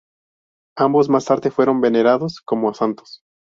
Ambos 0.77 1.09
más 1.09 1.25
tarde 1.25 1.51
fueron 1.51 1.79
venerados 1.79 2.41
como 2.43 2.73
santos. 2.73 3.21